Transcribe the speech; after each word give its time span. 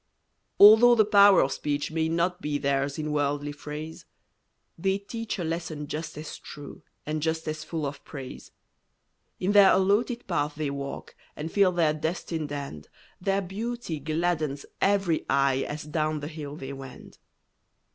Although 0.59 0.95
the 0.95 1.05
power 1.05 1.41
of 1.43 1.51
speech 1.51 1.91
may 1.91 2.09
not 2.09 2.41
Be 2.41 2.57
theirs 2.57 2.97
in 2.97 3.11
worldly 3.11 3.51
phrase, 3.51 4.07
They 4.75 4.97
teach 4.97 5.37
a 5.37 5.43
lesson 5.43 5.85
just 5.85 6.17
as 6.17 6.39
true, 6.39 6.81
And 7.05 7.21
just 7.21 7.47
as 7.47 7.63
full 7.63 7.85
of 7.85 8.03
praise. 8.03 8.49
In 9.39 9.51
their 9.51 9.71
allotted 9.71 10.25
path 10.25 10.55
they 10.55 10.71
walk, 10.71 11.15
And 11.35 11.51
fill 11.51 11.71
their 11.73 11.93
destined 11.93 12.51
end, 12.51 12.89
Their 13.21 13.43
beauty 13.43 13.99
gladdens 13.99 14.65
every 14.81 15.23
eye, 15.29 15.65
As 15.69 15.83
down 15.83 16.19
the 16.21 16.27
hill 16.27 16.55
they 16.55 16.73
wend. 16.73 17.19